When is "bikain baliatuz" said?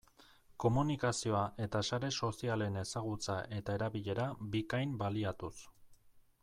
4.57-5.55